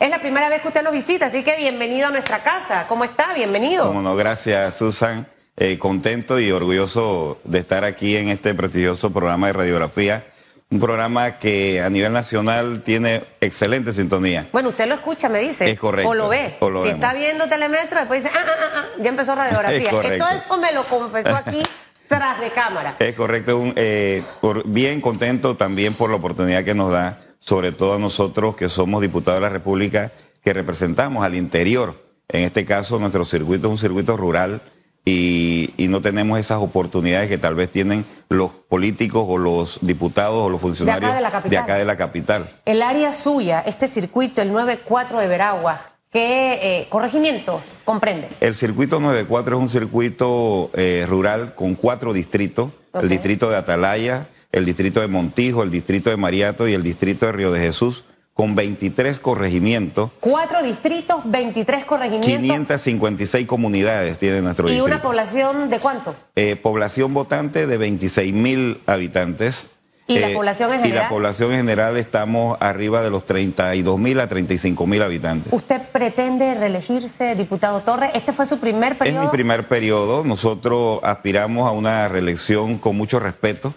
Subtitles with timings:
[0.00, 2.86] Es la primera vez que usted nos visita, así que bienvenido a nuestra casa.
[2.88, 3.34] ¿Cómo está?
[3.34, 3.86] Bienvenido.
[3.86, 5.26] Como no, gracias Susan.
[5.58, 10.24] Eh, contento y orgulloso de estar aquí en este prestigioso programa de radiografía.
[10.70, 14.48] Un programa que a nivel nacional tiene excelente sintonía.
[14.52, 15.70] Bueno, usted lo escucha, me dice.
[15.70, 16.08] Es correcto.
[16.08, 16.56] O lo ve.
[16.60, 17.04] O lo si vemos.
[17.04, 19.78] está viendo Telemetro, después dice, ah, ah, ah, ah, ya empezó radiografía.
[19.84, 20.24] Es correcto.
[20.24, 21.62] Todo eso me lo confesó aquí
[22.08, 22.96] tras de cámara.
[23.00, 27.72] Es correcto, un, eh, por- bien contento también por la oportunidad que nos da, sobre
[27.72, 30.12] todo a nosotros que somos diputados de la República,
[30.44, 31.96] que representamos al interior.
[32.28, 34.62] En este caso, nuestro circuito es un circuito rural
[35.04, 40.36] y, y no tenemos esas oportunidades que tal vez tienen los políticos o los diputados
[40.36, 41.64] o los funcionarios de la capital.
[41.64, 42.48] acá de la capital.
[42.64, 48.28] El área suya, este circuito, el 94 de Veragua, ¿qué eh, corregimientos comprende?
[48.40, 52.70] El circuito 94 es un circuito eh, rural con cuatro distritos.
[52.92, 57.26] El distrito de Atalaya, el distrito de Montijo, el distrito de Mariato y el distrito
[57.26, 58.04] de Río de Jesús,
[58.34, 64.86] con 23 corregimientos, Cuatro distritos, 23 corregimientos 556 comunidades tiene nuestro y distrito.
[64.86, 66.14] una población de cuánto?
[66.36, 69.68] Eh, población votante de 26 mil habitantes.
[70.06, 71.02] ¿Y la Eh, población en Y general?
[71.04, 75.52] la población en general estamos arriba de los 32 mil a 35 mil habitantes.
[75.52, 78.10] ¿Usted pretende reelegirse, diputado Torres?
[78.14, 79.24] ¿Este fue su primer Es periodo?
[79.24, 80.24] mi primer periodo.
[80.24, 83.72] Nosotros aspiramos a una reelección con mucho respeto,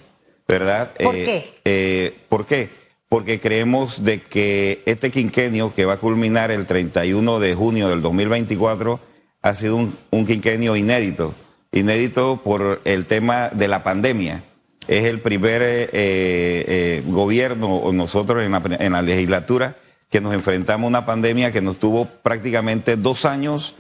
[0.54, 0.92] ¿verdad?
[1.04, 1.54] ¿Por Eh, qué?
[1.66, 2.70] eh, ¿Por qué?
[3.09, 8.02] Porque creemos de que este quinquenio que va a culminar el 31 de junio del
[8.02, 9.00] 2024
[9.42, 11.34] ha sido un, un quinquenio inédito.
[11.72, 14.44] Inédito por el tema de la pandemia.
[14.88, 19.78] Es el primer eh, eh, gobierno, o nosotros en la, en la legislatura,
[20.12, 23.74] que nos enfrentamos a una pandemia que nos tuvo prácticamente dos años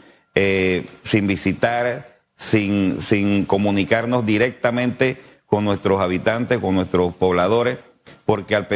[1.03, 5.17] sin visitar, sin, sin comunicarnos directamente
[5.53, 7.77] con nuestros habitantes, con nuestros pobladores,
[8.25, 8.67] porque a,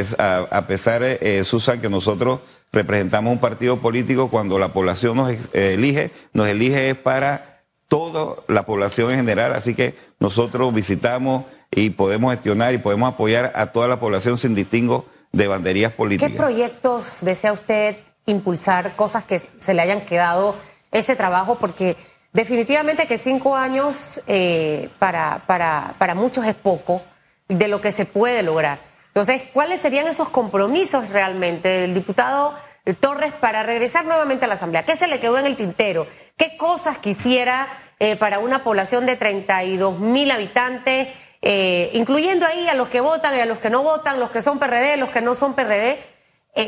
[0.68, 6.12] pesar, eh, Susan, que nosotros representamos un partido político, cuando la población nos eh, elige,
[6.34, 12.32] nos elige es para toda la población en general, así que nosotros visitamos y podemos
[12.32, 16.32] gestionar y podemos apoyar a toda la población sin distingo de banderías ¿Qué políticas.
[16.34, 17.98] proyectos desea usted
[18.28, 18.96] impulsar?
[18.96, 20.56] Cosas que se le hayan quedado
[20.92, 21.98] ese trabajo, porque
[22.34, 27.02] definitivamente que cinco años eh, para, para, para muchos es poco
[27.48, 28.80] de lo que se puede lograr.
[29.08, 32.56] Entonces, ¿cuáles serían esos compromisos realmente del diputado
[33.00, 34.84] Torres para regresar nuevamente a la Asamblea?
[34.84, 36.08] ¿Qué se le quedó en el tintero?
[36.38, 37.68] ¿Qué cosas quisiera
[38.00, 41.10] eh, para una población de 32 mil habitantes?
[41.42, 44.42] eh, incluyendo ahí a los que votan y a los que no votan, los que
[44.42, 45.98] son PRD, los que no son PRD.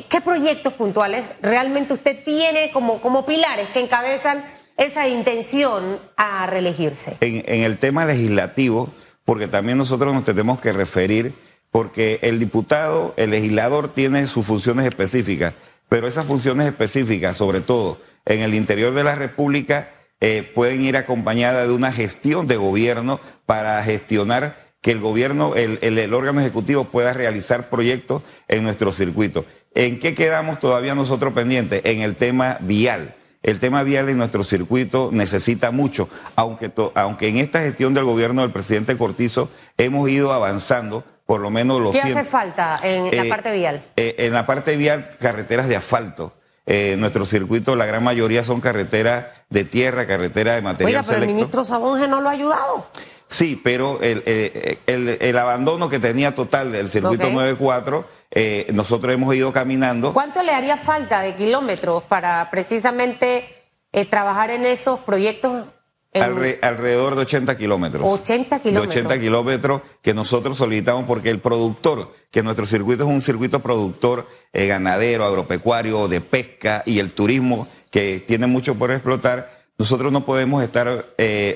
[0.07, 4.45] ¿Qué proyectos puntuales realmente usted tiene como, como pilares que encabezan
[4.79, 7.17] esa intención a reelegirse?
[7.21, 8.89] en, el tema legislativo,
[9.25, 11.33] porque también nosotros nos tenemos que referir,
[11.71, 15.53] porque el diputado, el legislador tiene sus funciones específicas,
[15.87, 19.91] pero esas funciones específicas, sobre todo en el interior de la República,
[20.21, 25.77] eh, pueden ir acompañadas de una gestión de gobierno para gestionar que el gobierno, el,
[25.81, 29.45] el- el órgano ejecutivo pueda realizar proyectos en nuestro circuito.
[29.75, 31.81] ¿En qué quedamos todavía nosotros pendientes?
[31.85, 33.15] En el tema vial.
[33.41, 38.41] El tema vial en nuestro circuito necesita mucho, aunque, aunque en esta gestión del gobierno
[38.41, 43.15] del presidente Cortizo hemos ido avanzando, por lo menos los ¿Qué 100 hace falta en
[43.15, 43.85] la eh, parte vial?
[43.95, 46.33] eh, en la parte vial, carreteras de asfalto.
[46.65, 51.21] Eh, nuestro circuito, la gran mayoría son carreteras de tierra, carreteras de material Oiga, pero
[51.23, 52.87] el ministro Sabonge no lo ha ayudado.
[53.27, 57.33] Sí, pero el, eh, el- el abandono que tenía total del circuito Ok.
[57.33, 60.13] 94, eh, nosotros hemos ido caminando.
[60.13, 63.45] ¿Cuánto le haría falta de kilómetros para precisamente
[63.91, 65.65] eh, trabajar en esos proyectos?
[66.11, 68.01] En Alre- alrededor de 80 kilómetros.
[68.05, 68.93] 80 kilómetros.
[68.95, 73.59] De 80 kilómetros que nosotros solicitamos porque el productor, que nuestro circuito es un circuito
[73.61, 80.11] productor eh, ganadero, agropecuario, de pesca y el turismo que tiene mucho por explotar, nosotros
[80.11, 81.15] no podemos estar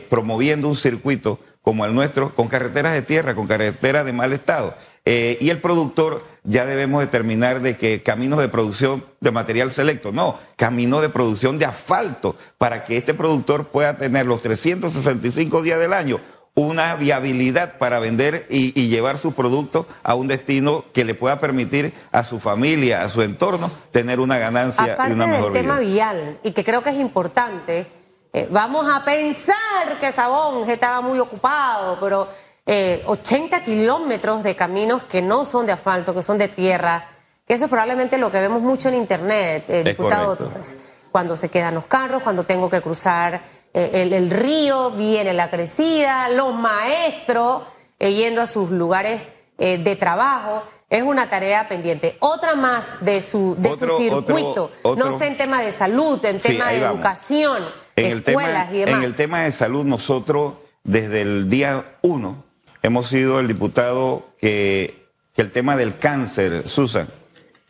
[0.09, 4.75] promoviendo un circuito como el nuestro con carreteras de tierra, con carreteras de mal estado.
[5.05, 10.11] Eh, y el productor ya debemos determinar de que caminos de producción de material selecto,
[10.11, 15.79] no, caminos de producción de asfalto, para que este productor pueda tener los 365 días
[15.79, 16.19] del año
[16.55, 21.39] una viabilidad para vender y, y llevar su producto a un destino que le pueda
[21.39, 25.53] permitir a su familia, a su entorno, tener una ganancia Aparte y una del mejor
[25.53, 25.93] tema vida.
[25.93, 27.87] vial, y que creo que es importante,
[28.33, 32.27] eh, vamos a pensar que Sabonge estaba muy ocupado, pero
[32.65, 37.07] eh, 80 kilómetros de caminos que no son de asfalto, que son de tierra,
[37.47, 40.35] que eso es probablemente lo que vemos mucho en internet, eh, diputado.
[40.35, 40.77] Torres.
[41.11, 43.43] Cuando se quedan los carros, cuando tengo que cruzar
[43.73, 47.63] eh, el, el río, viene la crecida, los maestros
[47.99, 49.21] eh, yendo a sus lugares
[49.55, 50.63] de trabajo.
[50.89, 52.17] es una tarea pendiente.
[52.19, 56.69] Otra más de su, de su circuito, no sé en tema de salud, en tema
[56.69, 57.63] de educación,
[57.95, 58.95] en escuelas el y demás.
[58.95, 62.43] En el tema de salud, nosotros desde el día uno
[62.81, 67.07] hemos sido el diputado que, que el tema del cáncer, Susan,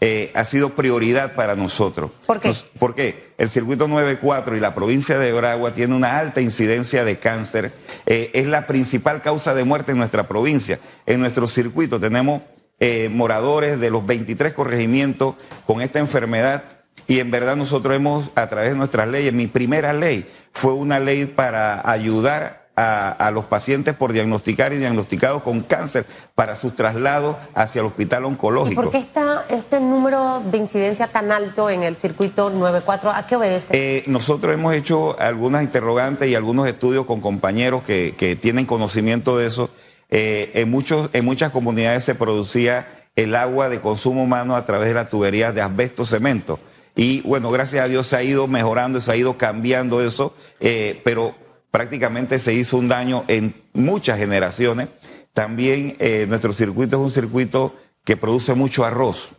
[0.06, 2.12] eh, ha sido prioridad para nosotros.
[2.26, 2.54] ¿Por qué?
[2.78, 7.72] porque el circuito 94 y la provincia de Oragua tiene una alta incidencia de cáncer.
[8.06, 10.82] Eh, es la principal causa de muerte en nuestra provincia.
[11.06, 12.42] En nuestro circuito tenemos
[12.82, 15.36] eh, moradores de los 23 corregimientos
[15.66, 16.73] con esta enfermedad.
[17.08, 21.00] Y en verdad nosotros hemos, a través de nuestras leyes, mi primera ley fue una
[21.00, 27.36] ley para ayudar a, los pacientes por diagnosticar y diagnosticados con cáncer para sus traslados
[27.54, 28.82] hacia el hospital oncológico.
[28.82, 33.12] ¿Y por qué está este número de incidencia tan alto en el circuito 94?
[33.12, 33.76] ¿A qué obedece?
[33.78, 39.38] Eh, nosotros hemos hecho algunas interrogantes y algunos estudios con compañeros que, que tienen conocimiento
[39.38, 39.70] de eso.
[40.10, 44.88] Eh, en, muchos, en muchas comunidades se producía el agua de consumo humano a través
[44.88, 46.60] de las tuberías de asbesto cemento.
[46.96, 51.02] Y bueno, gracias a Dios se ha ido mejorando, se ha ido cambiando eso, eh,
[51.04, 51.36] pero
[51.72, 54.90] prácticamente se hizo un daño en muchas generaciones.
[55.34, 59.36] También eh, nuestro circuito es un circuito que produce mucho arroz.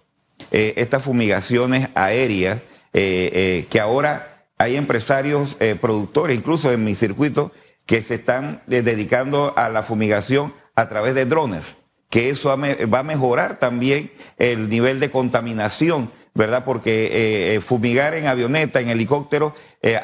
[0.50, 2.60] Eh, estas fumigaciones aéreas,
[2.92, 7.50] que ahora hay empresarios productores, incluso en mi circuito,
[7.86, 11.76] que se están dedicando a la fumigación a través de drones,
[12.08, 16.64] que eso va a mejorar también el nivel de contaminación ¿verdad?
[16.64, 19.54] Porque fumigar en avioneta, en helicóptero,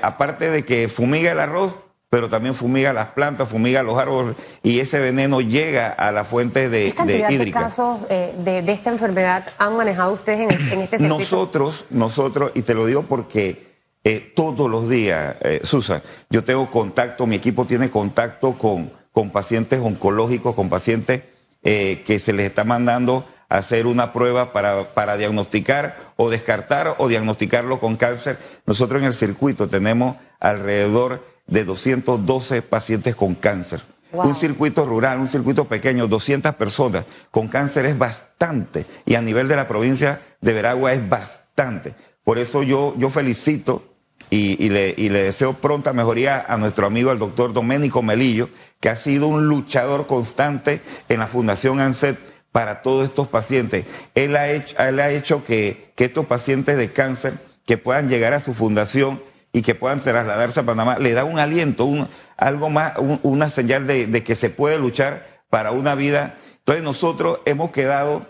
[0.02, 1.78] aparte de que fumiga el arroz,
[2.10, 4.34] pero también fumiga las plantas, fumiga los árboles
[4.64, 7.60] y ese veneno llega a la fuente de, ¿Qué de hídrica.
[7.60, 11.08] ¿Qué casos eh, de, esta enfermedad han manejado ustedes en, este servicio?
[11.08, 13.70] Nosotros, nosotros, y te lo digo porque
[14.02, 19.30] eh, todos los días, eh, Susan, yo tengo contacto, mi equipo tiene contacto con, con
[19.30, 21.22] pacientes oncológicos, con pacientes
[21.62, 27.08] que se les está mandando a hacer una prueba para, para diagnosticar o descartar o
[27.08, 28.38] diagnosticarlo con cáncer.
[28.66, 33.80] Nosotros en el circuito tenemos alrededor de 212 pacientes con cáncer.
[34.12, 39.48] Un circuito rural, un circuito pequeño, 200 personas con cáncer es bastante y a nivel
[39.48, 41.94] de la provincia de Veragua es bastante.
[42.22, 43.82] Por eso yo, yo felicito
[44.28, 48.90] y, le, y, le, deseo pronta mejoría a nuestro amigo el doctor Doménico Melillo, que
[48.90, 52.18] ha sido un luchador constante en la Fundación ANSET
[52.52, 53.84] para todos estos pacientes.
[54.14, 57.34] Él ha hecho, él ha hecho que, que estos pacientes de cáncer
[57.66, 61.38] que puedan llegar a su fundación y que puedan trasladarse a Panamá, le da un
[61.38, 66.36] aliento, un, algo más, una señal de, que se puede luchar para una vida.
[66.58, 68.26] Entonces nosotros hemos quedado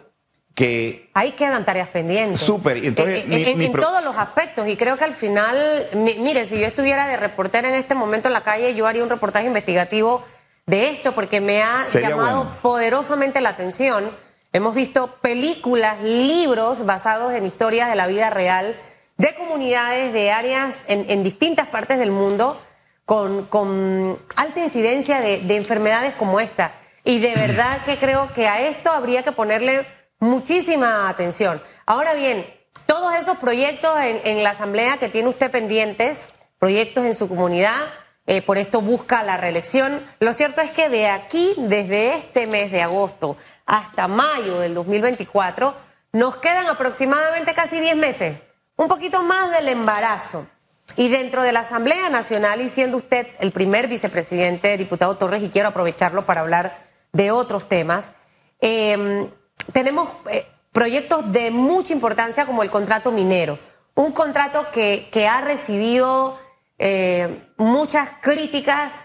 [0.54, 1.10] que...
[1.14, 2.40] Ahí quedan tareas pendientes.
[2.40, 2.78] Súper.
[2.78, 4.66] Entonces, en, todos los aspectos.
[4.66, 8.32] Y creo que al final, mire, si yo estuviera de reportera en este momento en
[8.32, 10.24] la calle, yo haría un reportaje investigativo
[10.70, 14.16] de esto porque me ha llamado poderosamente la atención.
[14.52, 18.76] Hemos visto películas, libros basados en historias de la vida real
[19.16, 22.58] de comunidades de áreas en, distintas partes del mundo
[23.04, 26.72] con, alta incidencia de, enfermedades como esta.
[27.04, 29.86] Y de verdad que creo que a esto habría que ponerle
[30.20, 31.60] muchísima atención.
[31.84, 32.46] Ahora bien,
[32.86, 36.28] todos esos proyectos en, la Asamblea que tiene usted pendientes,
[36.60, 37.86] proyectos en su comunidad,
[38.30, 40.08] eh, por esto busca la reelección.
[40.20, 43.36] Lo cierto es que de aquí, desde este mes de agosto
[43.66, 45.74] hasta mayo del 2024,
[46.12, 48.38] nos quedan aproximadamente casi 10 meses
[48.76, 50.46] un poquito más del embarazo.
[50.94, 55.48] Y dentro de la Asamblea Nacional, y siendo usted el primer vicepresidente, diputado Torres, y
[55.48, 56.78] quiero aprovecharlo para hablar
[57.12, 58.12] de otros temas,
[58.60, 59.28] em,
[59.72, 63.58] tenemos eh, proyectos de mucha importancia como el contrato minero.
[63.96, 66.38] Un contrato que, que ha recibido
[66.82, 69.04] eh, muchas críticas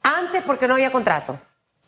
[0.00, 1.40] antes porque no había contrato.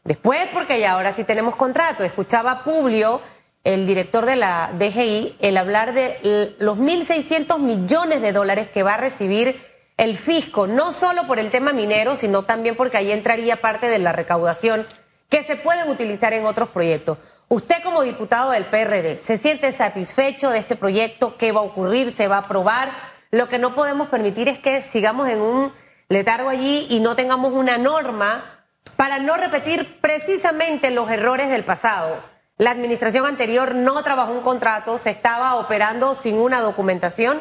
[0.03, 2.03] Después porque ya ahora sí tenemos contrato.
[2.03, 3.23] Escuchaba Publio
[3.63, 8.95] el director de la DGI el hablar de los 1.600 millones de dólares que va
[8.95, 9.57] a recibir
[9.97, 14.01] el fisco, no solo por el tema minero, sino también porque ahí entraría parte de
[14.01, 14.89] la recaudación
[15.29, 17.19] que se pueden utilizar en otros proyectos.
[17.47, 21.37] Usted como diputado del PRD, ¿se siente satisfecho de este proyecto?
[21.37, 22.11] ¿Qué va a ocurrir?
[22.11, 23.12] ¿Se va a aprobar?
[23.33, 25.73] Lo que no podemos permitir es que sigamos en un
[26.11, 32.23] letargo allí y no tengamos una norma para no repetir precisamente los errores del pasado.
[32.59, 37.41] La administración anterior no trabajó un contrato, se estaba operando sin una documentación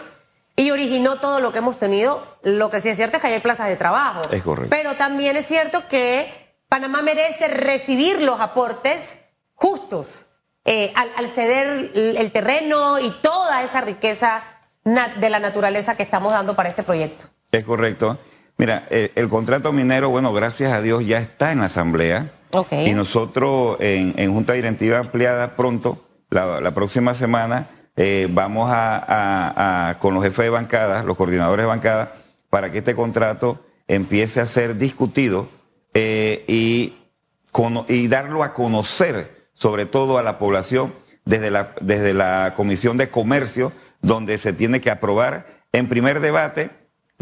[0.55, 2.37] y originó todo lo que hemos tenido.
[2.41, 4.21] Lo que sí es cierto es que hay plazas de trabajo.
[4.31, 4.69] Es correcto.
[4.69, 9.19] Pero también es cierto que Panamá merece recibir los aportes
[9.55, 10.23] justos
[10.63, 14.41] eh, al, ceder el terreno y toda esa riqueza
[14.83, 17.25] de la naturaleza que estamos dando para este proyecto.
[17.51, 18.19] Es correcto.
[18.57, 22.31] Mira, el, el contrato minero, bueno, gracias a Dios ya está en la Asamblea.
[22.71, 30.23] Y nosotros en, Junta Directiva Ampliada pronto la, próxima semana eh, vamos a, con los
[30.23, 32.15] jefes de bancada, los coordinadores de bancada,
[32.49, 35.49] para que este contrato empiece a ser discutido
[35.93, 36.93] eh, y,
[37.87, 43.09] y darlo a conocer, sobre todo a la población, desde la, desde la Comisión de
[43.09, 43.71] Comercio,
[44.01, 46.69] donde se tiene que aprobar en primer debate,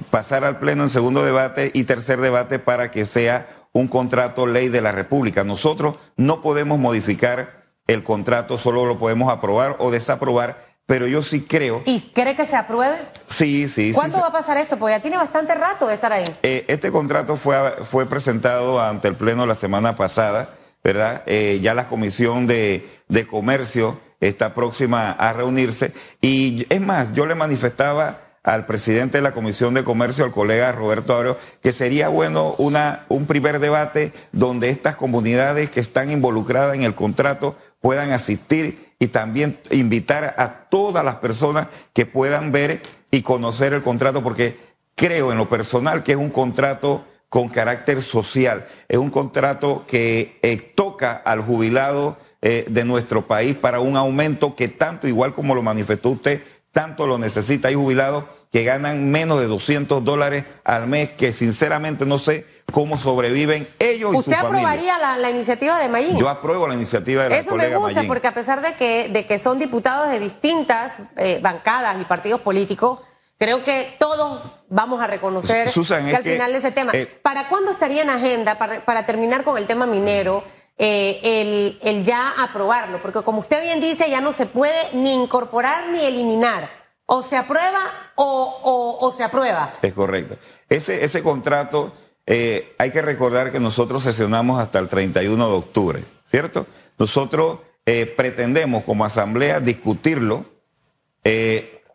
[0.10, 4.70] pasar al Pleno en segundo debate y tercer debate para que sea un contrato ley
[4.70, 5.44] de la República.
[5.44, 11.42] Nosotros no podemos modificar el contrato, solo lo podemos aprobar o desaprobar, pero yo sí
[11.42, 11.84] creo.
[11.86, 12.98] ¿Y cree que se apruebe?
[13.28, 13.92] Sí, sí.
[13.94, 14.78] ¿Cuánto va a pasar esto?
[14.78, 16.26] Porque ya tiene bastante rato de estar ahí.
[16.42, 21.24] Eh, este contrato fue, fue presentado ante el Pleno la semana pasada, ¿verdad?
[21.28, 25.94] Eh, ya la Comisión de, de Comercio está próxima a reunirse.
[26.22, 30.72] Y es más, yo le manifestaba al presidente de la Comisión de Comercio, al colega
[30.72, 36.84] Roberto Abreu, que sería bueno un primer debate donde estas comunidades que están involucradas en
[36.84, 43.22] el contrato puedan asistir y también invitar a todas las personas que puedan ver y
[43.22, 44.58] conocer el contrato, porque
[44.96, 50.40] creo en lo personal que es un contrato con carácter social, es un contrato que
[50.42, 55.56] eh, toca al jubilado eh, de nuestro país para un aumento que tanto, igual como
[55.56, 56.42] lo manifestó usted,
[56.72, 57.68] tanto lo necesita.
[57.68, 62.98] Hay jubilados que ganan menos de 200 dólares al mes, que sinceramente no sé cómo
[62.98, 66.18] sobreviven ellos y ¿Usted aprobaría la, iniciativa de Mayín?
[66.18, 69.26] Yo apruebo la iniciativa de la Eso me gusta, porque a pesar de que, de
[69.26, 73.00] que son diputados de distintas eh, bancadas y partidos políticos,
[73.38, 76.92] creo que todos vamos a reconocer que al final de ese tema.
[76.94, 80.44] Eh, ¿Para cuándo estaría en agenda, para, para terminar con el tema minero,
[80.82, 83.02] eh, el, el ya aprobarlo?
[83.02, 86.70] Porque como usted bien dice, ya no se puede ni incorporar ni eliminar
[87.06, 87.80] o se aprueba
[88.16, 89.74] o, se aprueba.
[89.82, 90.38] Es correcto.
[90.70, 91.92] Ese, ese contrato,
[92.26, 96.66] eh, hay que recordar que nosotros sesionamos hasta el 31 de octubre, ¿cierto?
[96.98, 100.46] Nosotros eh, pretendemos como asamblea discutirlo,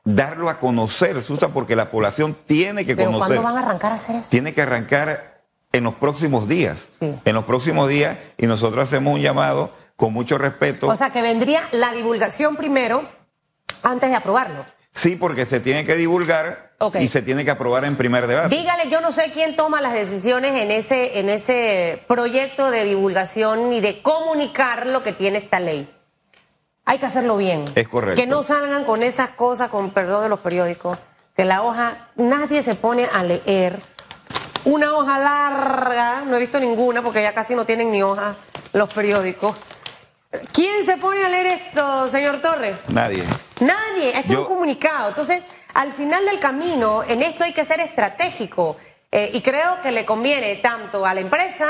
[0.04, 3.38] darlo a conocer, Susa, porque la población tiene que conocer.
[3.38, 4.28] ¿Cuándo van a arrancar a hacer eso?
[4.30, 5.33] Tiene que arrancar
[5.74, 6.88] en los próximos días.
[7.00, 10.86] En los próximos días, y nosotros hacemos un llamado con mucho respeto.
[10.86, 13.08] O sea, que vendría la divulgación primero
[13.82, 14.64] antes de aprobarlo.
[14.92, 18.54] Sí, porque se tiene que divulgar y se tiene que aprobar en primer debate.
[18.54, 23.72] Dígale, yo no sé quién toma las decisiones en ese, en ese proyecto de divulgación
[23.72, 25.92] y de comunicar lo que tiene esta ley.
[26.84, 27.64] Hay que hacerlo bien.
[27.74, 28.20] Es correcto.
[28.20, 30.98] Que no salgan con esas cosas, con perdón de los periódicos,
[31.36, 33.80] que la hoja, nadie se pone a leer.
[34.64, 38.34] Una hoja larga, no he visto ninguna porque ya casi no tienen ni hoja
[38.72, 39.56] los periódicos.
[40.52, 42.76] ¿Quién se pone a leer esto, señor Torres?
[42.88, 43.24] Nadie.
[43.60, 44.18] Nadie.
[44.18, 45.10] Esto es un comunicado.
[45.10, 45.42] Entonces,
[45.74, 48.76] al final del camino, en esto hay que ser estratégico.
[49.12, 51.68] Eh, y creo que le conviene tanto a la empresa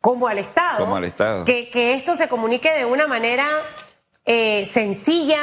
[0.00, 0.78] como al Estado.
[0.78, 1.44] Como al Estado.
[1.44, 3.46] Que, esto se comunique de una manera
[4.24, 5.38] eh, sencilla,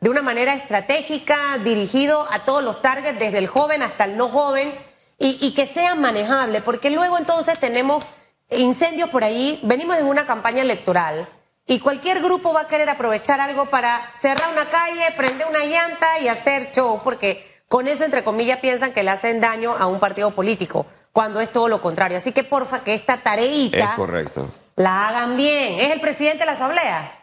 [0.00, 4.28] de una manera estratégica, dirigido a todos los targets, desde el joven hasta el no
[4.28, 4.72] joven,
[5.18, 8.04] y, y que sea manejable, porque luego entonces tenemos
[8.50, 11.28] incendios por ahí, venimos en una campaña electoral
[11.66, 16.18] y cualquier grupo va a querer aprovechar algo para cerrar una calle, prender una llanta
[16.22, 20.00] y hacer show, porque con eso, entre comillas, piensan que le hacen daño a un
[20.00, 22.16] partido político, cuando es todo lo contrario.
[22.16, 24.50] Así que porfa, que esta tareita es correcto.
[24.76, 25.78] la hagan bien.
[25.78, 27.17] ¿Es el presidente de la Asamblea?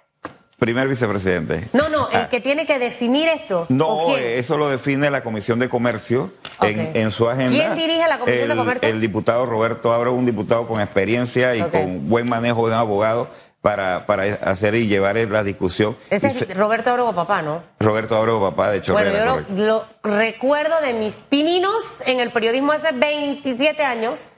[0.65, 1.69] Primer vicepresidente.
[1.73, 2.27] No, no, el ah.
[2.27, 3.67] que tiene que definir esto.
[3.69, 7.51] No, eso lo define la Comisión de Comercio en, su agenda.
[7.51, 8.89] ¿Quién dirige la Comisión de Comercio?
[8.89, 13.29] El diputado Roberto Abro, un diputado con experiencia y con buen manejo de un abogado
[13.61, 15.95] para, para hacer y llevar la discusión.
[16.09, 17.61] Ese es Roberto Abrego Papá, ¿no?
[17.79, 18.93] Roberto Abrego Papá, de hecho.
[18.93, 24.29] Bueno, yo lo, recuerdo de mis pininos en el periodismo hace 27 años.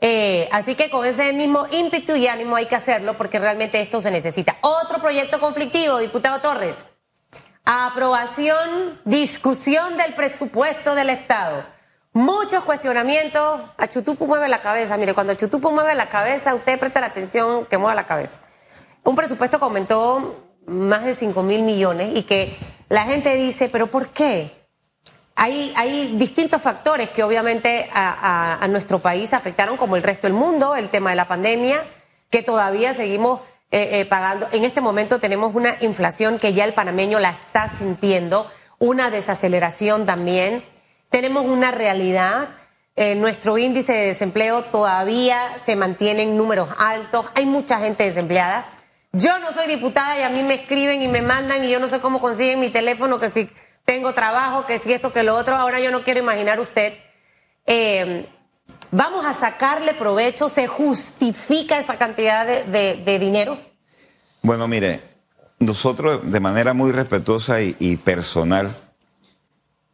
[0.00, 4.00] Eh, así que con ese mismo ímpetu y ánimo hay que hacerlo porque realmente esto
[4.00, 4.56] se necesita.
[4.60, 6.84] Otro proyecto conflictivo, diputado Torres.
[7.64, 11.64] Aprobación, discusión del presupuesto del Estado.
[12.12, 13.60] Muchos cuestionamientos.
[13.76, 14.96] A Chutupu mueve la cabeza.
[14.96, 18.40] Mire, cuando Chutupu mueve la cabeza, usted presta la atención que mueva la cabeza.
[19.04, 22.56] Un presupuesto que aumentó más de 5 mil millones y que
[22.88, 24.57] la gente dice, ¿pero por qué?
[25.40, 30.90] Hay, distintos factores que obviamente a, nuestro país afectaron, como el resto del mundo, el
[30.90, 31.76] tema de la pandemia,
[32.28, 33.40] que todavía seguimos
[33.70, 34.48] eh, eh, pagando.
[34.50, 40.06] En este momento tenemos una inflación que ya el panameño la está sintiendo, una desaceleración
[40.06, 40.64] también.
[41.08, 42.48] Tenemos una realidad.
[42.96, 47.26] Eh, nuestro índice de desempleo todavía se mantiene en números altos.
[47.36, 48.66] Hay mucha gente desempleada.
[49.12, 51.86] Yo no soy diputada y a mí me escriben y me mandan y yo no
[51.86, 53.48] sé cómo consiguen mi teléfono, que si
[53.88, 55.56] tengo trabajo, que si esto, que lo otro.
[55.56, 56.92] Ahora yo no quiero imaginar usted.
[57.64, 58.28] Eh,
[58.90, 60.50] vamos a sacarle provecho.
[60.50, 63.58] ¿Se justifica esa cantidad de, dinero?
[64.42, 65.00] Bueno, mire,
[65.58, 68.76] nosotros de manera muy respetuosa y, y personal,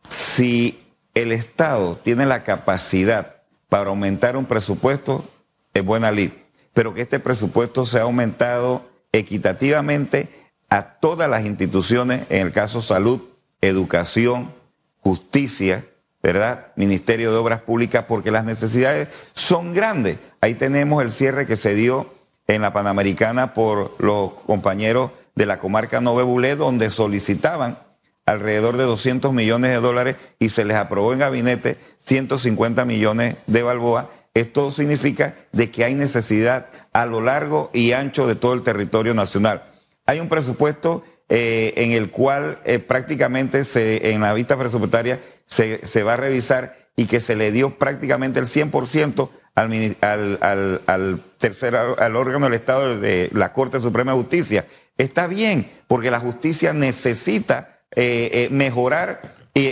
[0.08, 0.84] si
[1.14, 5.24] el Estado tiene la capacidad para aumentar un presupuesto,
[5.72, 6.32] es buena lid,
[6.72, 8.82] pero que este presupuesto sea aumentado
[9.12, 13.20] equitativamente a todas las instituciones, en el caso salud,
[13.68, 14.52] educación,
[15.00, 15.84] justicia,
[16.22, 16.72] ¿verdad?
[16.76, 20.18] Ministerio de Obras Públicas, porque las necesidades son grandes.
[20.40, 22.12] Ahí tenemos el cierre que se dio
[22.46, 27.78] en la Panamericana por los compañeros de la comarca Nove Bulé, donde solicitaban
[28.26, 33.62] alrededor de 200 millones de dólares y se les aprobó en gabinete 150 millones de
[33.62, 34.10] balboa.
[34.32, 39.14] Esto significa de que hay necesidad a lo largo y ancho de todo el territorio
[39.14, 39.64] nacional.
[40.06, 45.86] Hay un presupuesto eh, en el cual eh, prácticamente se, en la vista presupuestaria se,
[45.86, 50.82] se, va a revisar y que se le dio prácticamente el 100% al, al, al,
[50.86, 54.66] al tercer al órgano del Estado de la Corte Suprema de Justicia.
[54.98, 59.22] Está bien, porque la justicia necesita eh, mejorar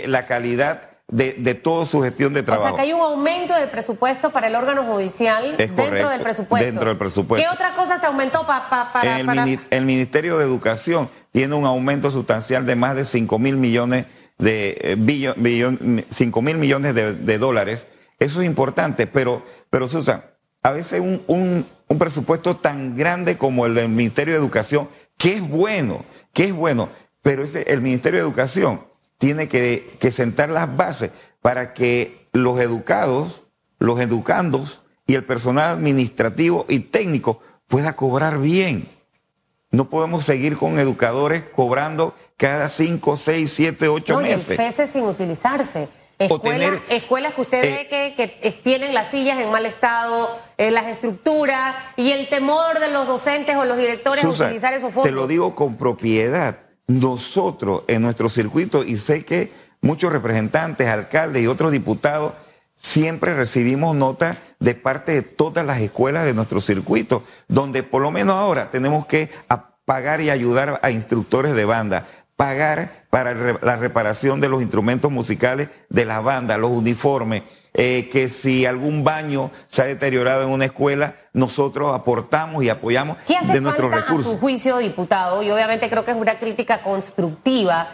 [0.06, 2.66] la calidad de, de, toda su gestión de trabajo.
[2.66, 6.66] O sea, que hay un aumento de presupuesto para el órgano judicial dentro del presupuesto.
[6.66, 7.46] Dentro del presupuesto.
[7.46, 9.44] ¿Qué otra cosa se aumentó pa, pa, para, el, para...
[9.70, 14.06] el, Ministerio de Educación tiene un aumento sustancial de más de 5 mil millones
[14.38, 17.86] de eh, billon, billon, 5 mil millones de, de, dólares.
[18.18, 20.24] Eso es importante, pero, pero Susan,
[20.62, 25.34] a veces un, un, un presupuesto tan grande como el del Ministerio de Educación, que
[25.34, 26.88] es bueno, que es bueno,
[27.20, 28.91] pero ese, el Ministerio de Educación
[29.22, 33.42] tiene que, que sentar las bases para que los educados,
[33.78, 37.38] los educandos y el personal administrativo y técnico
[37.68, 38.88] pueda cobrar bien.
[39.70, 44.58] No podemos seguir con educadores cobrando cada cinco, seis, siete, ocho no, meses.
[44.58, 45.88] Y el sin utilizarse.
[46.18, 50.36] Escuelas, tener, escuelas que usted eh, ve que, que, tienen las sillas en mal estado,
[50.58, 54.74] eh, las estructuras y el temor de los docentes o los directores Susan, a utilizar
[54.74, 55.04] esos fondos.
[55.04, 61.42] Te lo digo con propiedad nosotros en nuestro circuito, y sé que muchos representantes, alcaldes
[61.42, 62.32] y otros diputados,
[62.76, 68.10] siempre recibimos notas de parte de todas las escuelas de nuestro circuito, donde por lo
[68.10, 69.30] menos ahora tenemos que
[69.84, 75.68] pagar y ayudar a instructores de banda, pagar para la reparación de los instrumentos musicales
[75.88, 77.42] de las bandas, los uniformes,
[77.74, 83.16] eh, que si algún baño se ha deteriorado en una escuela, nosotros aportamos y apoyamos
[83.26, 84.32] ¿Qué hace de nuestros falta recursos.
[84.32, 87.88] A su juicio, diputado, y obviamente creo que es una crítica constructiva,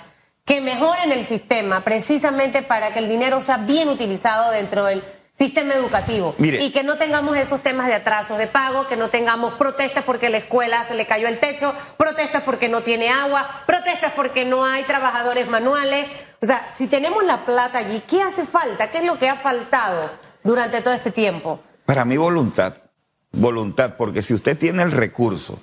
[0.44, 5.02] que mejoren el sistema precisamente para que el dinero sea bien utilizado dentro del
[5.38, 9.09] sistema educativo Mire, y que no tengamos esos temas de atraso de pago, que no
[9.09, 13.48] tengamos protestas porque la escuela se le cayó el techo, protestas porque no tiene agua,
[13.64, 16.07] protestas porque no hay trabajadores manuales.
[16.42, 18.90] O sea, si tenemos la plata allí, ¿qué hace falta?
[18.90, 20.11] ¿Qué es lo que ha faltado
[20.42, 21.61] durante todo este tiempo?
[21.87, 22.74] Para mí voluntad,
[23.31, 25.61] voluntad, porque si usted tiene el recurso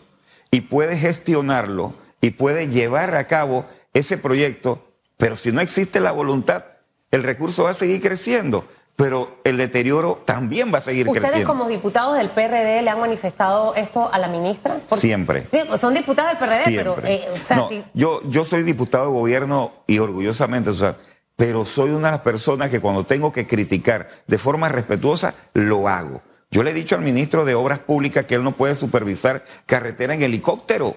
[0.52, 6.14] y puede gestionarlo y puede llevar a cabo ese proyecto, pero si no existe la
[6.14, 6.64] voluntad,
[7.12, 11.52] el recurso va a seguir creciendo pero el deterioro también va a seguir ¿Ustedes creciendo.
[11.52, 14.80] como diputados del PRD le han manifestado esto a la ministra?
[14.88, 15.48] Porque, Siempre.
[15.80, 16.94] Son diputados del PRD, Siempre.
[16.96, 17.08] pero...
[17.08, 17.84] Eh, o sea, no, si...
[17.94, 20.96] yo, yo soy diputado de gobierno y orgullosamente, o sea,
[21.36, 25.90] pero soy una de las personas que cuando tengo que criticar de forma respetuosa, lo
[25.90, 26.22] hago.
[26.50, 30.14] Yo le he dicho al ministro de Obras Públicas que él no puede supervisar carretera
[30.14, 30.96] en helicóptero.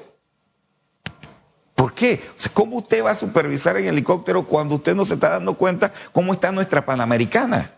[1.75, 2.23] ¿Por qué?
[2.37, 5.55] O sea, ¿Cómo usted va a supervisar en helicóptero cuando usted no se está dando
[5.55, 7.78] cuenta cómo está nuestra Panamericana?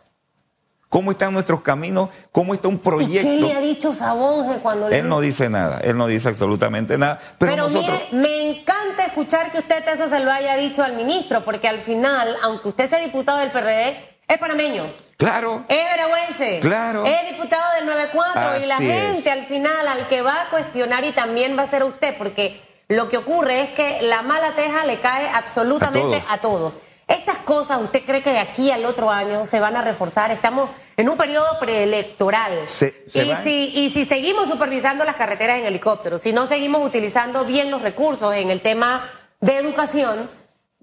[0.91, 2.09] ¿Cómo están nuestros caminos?
[2.33, 3.33] ¿Cómo está un proyecto?
[3.33, 6.29] ¿Y qué le ha dicho Sabonge cuando le Él no dice nada, él no dice
[6.29, 7.21] absolutamente nada.
[7.39, 8.03] Pero, pero nosotros...
[8.11, 11.81] mire, me encanta escuchar que usted eso se lo haya dicho al ministro, porque al
[11.81, 14.93] final, aunque usted sea diputado del PRD, es panameño.
[15.17, 15.65] Claro.
[15.69, 16.59] Es veragüense.
[16.59, 17.05] Claro.
[17.07, 19.37] Es diputado del 94 Así y la gente es.
[19.39, 23.09] al final al que va a cuestionar y también va a ser usted, porque lo
[23.09, 26.77] que ocurre es que la mala teja le cae absolutamente A a todos.
[27.11, 30.31] Estas cosas, ¿usted cree que de aquí al otro año se van a reforzar?
[30.31, 32.53] Estamos en un periodo preelectoral.
[32.69, 33.43] Se- se y, van.
[33.43, 37.83] si, y si seguimos supervisando las carreteras en helicóptero, si no seguimos utilizando bien los
[37.83, 39.09] recursos en el tema
[39.41, 40.31] de educación,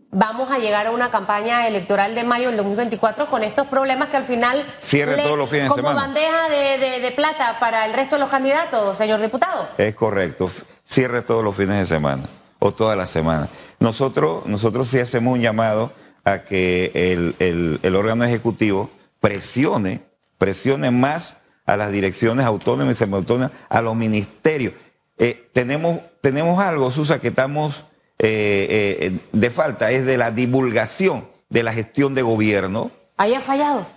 [0.10, 4.18] vamos a llegar a una campaña electoral de mayo del 2024 con estos problemas que
[4.18, 4.66] al final...
[4.82, 6.02] Cierre todos los fines de como semana.
[6.08, 9.70] bandeja de, de- de plata para el resto de los candidatos, señor diputado.
[9.78, 10.52] Es correcto.
[10.84, 12.24] Cierre todos los fines de semana
[12.60, 13.50] o todas las semanas.
[13.80, 15.92] Nosotros, nosotros sí hacemos un llamado
[16.28, 20.02] a que el, el- el órgano ejecutivo presione,
[20.38, 24.74] presione más a las direcciones autónomas y semiautónomas, a los ministerios.
[25.18, 27.86] Eh, tenemos, tenemos algo, Susa, que estamos
[28.20, 32.92] eh, eh, de falta, es de la divulgación de la gestión de gobierno.
[33.16, 33.88] Ahí ha fallado.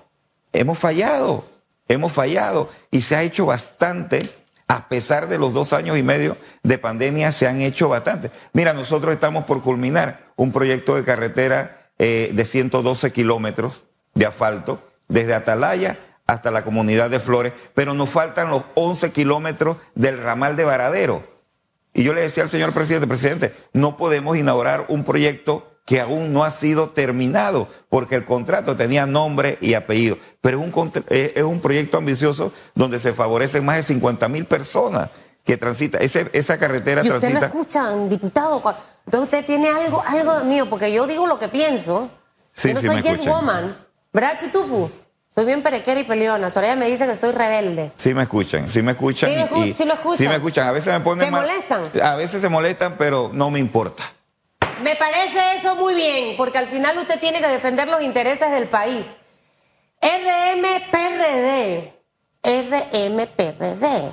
[0.52, 1.44] Hemos fallado,
[1.88, 4.28] hemos fallado y se ha hecho bastante
[4.68, 8.30] a pesar de los dos años y medio de pandemia, se han hecho bastante.
[8.52, 13.84] Mira, nosotros estamos por culminar un proyecto de carretera eh, de 112 kilómetros
[14.14, 19.76] de asfalto desde Atalaya hasta la comunidad de Flores, pero nos faltan los 11 kilómetros
[19.94, 21.22] del ramal de Varadero.
[21.92, 26.32] Y yo le decía al señor presidente, presidente, no podemos inaugurar un proyecto que aún
[26.32, 30.16] no ha sido terminado, porque el contrato tenía nombre y apellido.
[30.40, 35.10] Pero es un, es un proyecto ambicioso donde se favorecen más de 50 mil personas
[35.44, 36.00] que transitan.
[36.02, 37.46] esa carretera ¿Y usted transita.
[37.46, 38.62] ¿Usted escuchan, diputado?
[39.10, 42.08] Entonces usted tiene algo, algo mío, porque yo digo lo que pienso.
[42.52, 43.76] Sí, yo no soy yes woman.
[44.12, 44.88] ¿Verdad, Chitupu?
[45.30, 46.48] Soy bien perequera y peleona.
[46.48, 47.90] Soraya me dice que soy rebelde.
[47.96, 49.28] Sí me escuchan, sí me escuchan.
[49.28, 50.18] Sí, sí lo escuchan.
[50.18, 50.68] Sí me escuchan.
[50.68, 51.90] A veces me ponen ¿Se molestan?
[52.00, 54.04] A veces se molestan, pero no me importa.
[54.84, 58.68] Me parece eso muy bien, porque al final usted tiene que defender los intereses del
[58.68, 59.06] país.
[60.00, 61.94] RMPRD.
[62.44, 64.12] RMPRD.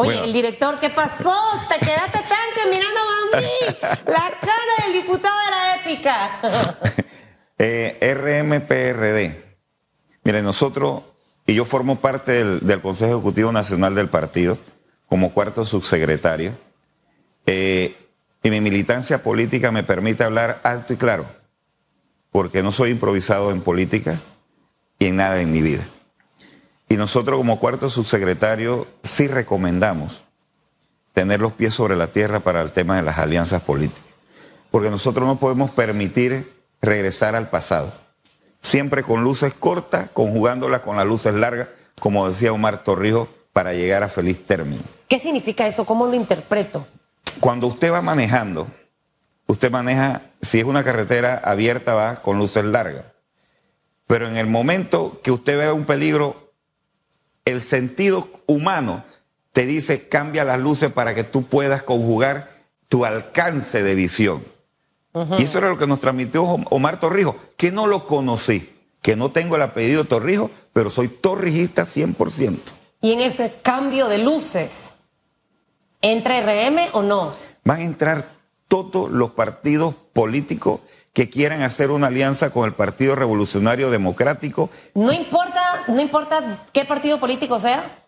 [0.00, 1.34] Oye, el director, ¿qué pasó?
[1.68, 3.76] Te quedaste tan mirando a mí.
[4.06, 6.40] La cara del diputado era épica.
[7.58, 9.44] eh, RMPRD.
[10.22, 11.02] Mire, nosotros,
[11.46, 14.56] y yo formo parte del, del Consejo Ejecutivo Nacional del partido
[15.08, 16.56] como cuarto subsecretario
[17.46, 17.96] eh,
[18.42, 21.26] y mi militancia política me permite hablar alto y claro,
[22.30, 24.22] porque no soy improvisado en política
[25.00, 25.88] y en nada en mi vida.
[26.88, 30.24] Y nosotros como cuarto subsecretario sí recomendamos
[31.12, 34.14] tener los pies sobre la tierra para el tema de las alianzas políticas,
[34.70, 37.92] porque nosotros no podemos permitir regresar al pasado,
[38.62, 41.68] siempre con luces cortas, conjugándolas con las luces largas,
[42.00, 44.82] como decía Omar Torrijos, para llegar a feliz término.
[45.08, 45.84] ¿Qué significa eso?
[45.84, 46.86] ¿Cómo lo interpreto?
[47.40, 48.68] Cuando usted va manejando,
[49.46, 53.04] usted maneja, si es una carretera abierta, va con luces largas.
[54.06, 56.47] Pero en el momento que usted vea un peligro,
[57.48, 59.04] el sentido humano
[59.52, 62.58] te dice cambia las luces para que tú puedas conjugar
[62.88, 64.44] tu alcance de visión.
[65.36, 69.32] Y eso era lo que nos transmitió Omar Torrijos, que no lo conocí, que no
[69.32, 72.58] tengo el apellido Torrijos, pero soy torrijista 100%.
[73.00, 74.92] Y en ese cambio de luces,
[76.00, 77.32] ¿Entra RM o no?
[77.64, 78.32] Van a entrar
[78.68, 80.80] todos los partidos políticos
[81.18, 84.70] que quieran hacer una alianza con el Partido Revolucionario Democrático.
[84.94, 88.06] No importa, no importa qué partido político sea.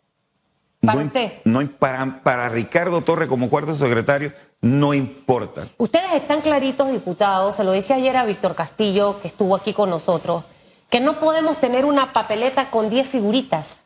[0.80, 1.10] Para
[1.44, 5.66] no, para, para Ricardo Torre como cuarto secretario, no importa.
[5.76, 9.90] Ustedes están claritos, diputados, se lo decía ayer a Víctor Castillo, que estuvo aquí con
[9.90, 10.44] nosotros,
[10.88, 13.80] que no podemos tener una papeleta con 10 figuritas.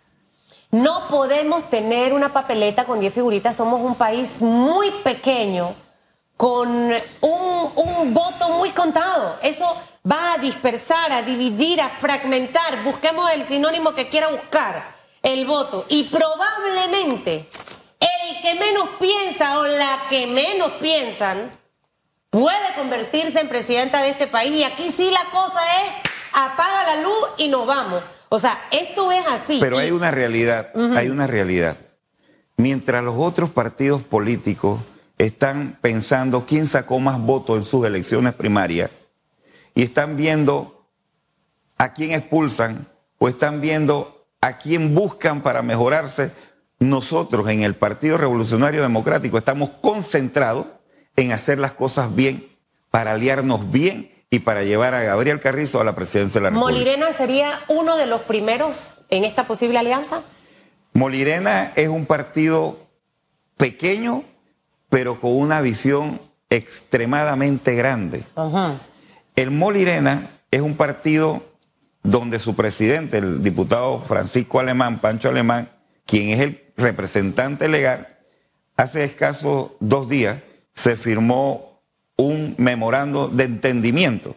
[0.71, 5.77] No podemos tener una papeleta con 10 figuritas, somos un país muy pequeño,
[6.37, 6.69] con
[7.21, 9.39] un, voto muy contado.
[9.43, 9.65] Eso
[10.11, 12.83] va a dispersar, a dividir, a fragmentar.
[12.85, 14.85] Busquemos el sinónimo que quiera buscar,
[15.23, 15.87] el voto.
[15.89, 17.49] Y probablemente
[18.01, 21.59] el que menos piensa o la que menos piensan
[22.31, 24.53] puede convertirse en presidenta de este país.
[24.53, 25.93] Y aquí sí la cosa es
[26.33, 28.03] apaga la luz y nos vamos.
[28.29, 29.59] O sea, esto es así.
[29.61, 31.79] Pero hay una realidad, hay una realidad.
[32.57, 34.81] Mientras los otros partidos políticos
[35.19, 38.91] están pensando quién sacó más votos en sus elecciones primarias
[39.75, 40.87] y están viendo
[41.79, 46.33] a quién expulsan o están viendo a quién buscan para mejorarse,
[46.79, 50.67] nosotros en el Partido Revolucionario Democrático estamos concentrados
[51.17, 52.49] en hacer las cosas bien,
[52.91, 56.73] para aliarnos bien y para llevar a Gabriel Carrizo a la presidencia de la República.
[56.73, 60.23] ¿Molirena sería uno de los primeros en esta posible alianza?
[60.93, 62.89] Molirena es un partido
[63.57, 64.25] pequeño,
[64.95, 68.23] pero con una visión extremadamente grande.
[69.35, 71.43] El Molirena es un partido
[72.05, 75.69] donde su presidente, el diputado Francisco Alemán, Pancho Alemán,
[76.07, 78.19] quien es el representante legal,
[78.77, 80.39] hace escasos dos días
[80.75, 81.83] se firmó
[82.17, 84.37] un memorando de entendimiento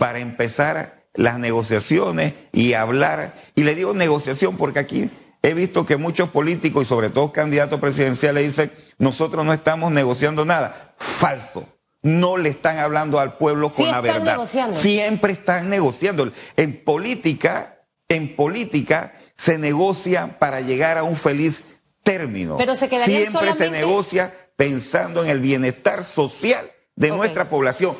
[0.00, 3.34] para empezar las negociaciones y hablar.
[3.54, 5.10] Y le digo negociación porque aquí
[5.44, 10.46] he visto que muchos políticos y sobre todo candidatos presidenciales dicen, nosotros no estamos negociando
[10.46, 10.94] nada.
[10.96, 11.66] Falso.
[12.00, 14.48] No le están hablando al pueblo con la verdad.
[14.72, 16.32] Siempre están negociando.
[16.56, 21.62] En política, en política se negocia para llegar a un feliz
[22.02, 22.56] término.
[22.56, 27.96] Pero se Siempre se negocia pensando en el bienestar social de nuestra población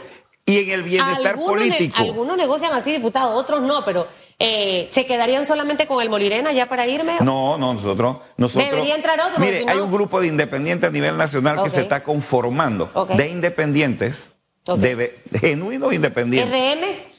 [0.46, 2.00] y en el bienestar político.
[2.00, 4.07] algunos negocian así, diputado, otros no, pero
[4.38, 7.16] eh, ¿se quedarían solamente con el Molirena ya para irme?
[7.20, 8.18] No, no, nosotros...
[8.37, 9.38] nosotros Debería entrar otro.
[9.38, 14.31] Mire, hay un grupo de independientes a nivel nacional que se está conformando de independientes,
[14.66, 16.53] de, genuinos independientes.
[16.53, 17.14] ¿RM?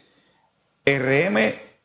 [0.85, 1.37] RM,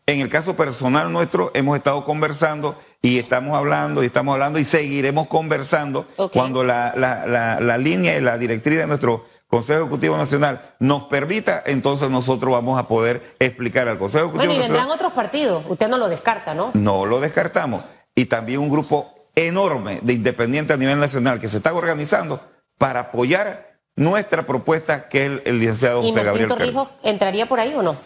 [0.07, 4.65] en el caso personal nuestro, hemos estado conversando y estamos hablando y estamos hablando y
[4.65, 10.17] seguiremos conversando cuando la, la, la, la línea y la directriz de nuestro Consejo Ejecutivo
[10.17, 14.83] Nacional nos permita, entonces nosotros vamos a poder explicar al Consejo Ejecutivo Bueno, y Nacional.
[14.83, 15.65] vendrán otros partidos.
[15.69, 16.71] Usted no lo descarta, ¿no?
[16.75, 17.85] No lo descartamos.
[18.15, 22.41] Y también un grupo enorme de independientes a nivel nacional que se está organizando
[22.79, 26.59] para apoyar nuestra propuesta, que es el, el licenciado ¿Y José Martín Gabriel Pérez.
[26.73, 27.99] Torrijos entraría por ahí o no?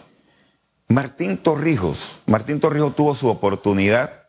[0.87, 4.23] Martín Torrijos, Martín Torrijos tuvo su oportunidad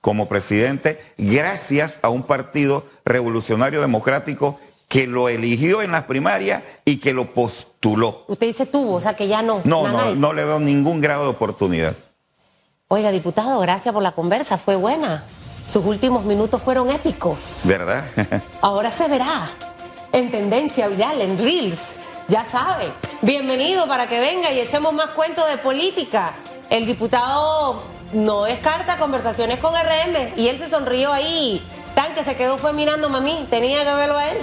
[0.00, 4.58] como presidente gracias a un partido revolucionario democrático
[4.90, 8.24] que lo eligió en las primarias y que lo postuló.
[8.26, 9.60] Usted dice tuvo, o sea que ya no.
[9.62, 11.94] No, no, no le veo ningún grado de oportunidad.
[12.88, 15.24] Oiga, diputado, gracias por la conversa, fue buena.
[15.64, 17.60] Sus últimos minutos fueron épicos.
[17.66, 18.04] ¿Verdad?
[18.60, 19.48] Ahora se verá
[20.12, 22.00] en tendencia viral, en Reels.
[22.26, 22.92] Ya sabe.
[23.22, 26.34] Bienvenido para que venga y echemos más cuentos de política.
[26.68, 31.64] El diputado no descarta conversaciones con RM y él se sonrió ahí.
[31.94, 33.46] Tan que se quedó fue mirando a mí.
[33.48, 34.38] Tenía que verlo a él.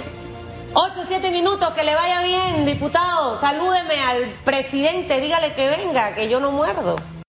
[0.74, 3.40] 8, 7 minutos, que le vaya bien, diputado.
[3.40, 6.96] Salúdeme al presidente, dígale que venga, que yo no muerdo.